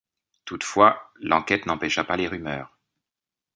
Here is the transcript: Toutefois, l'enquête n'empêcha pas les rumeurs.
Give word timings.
Toutefois, 0.45 1.11
l'enquête 1.17 1.67
n'empêcha 1.67 2.03
pas 2.03 2.17
les 2.17 2.27
rumeurs. 2.27 2.75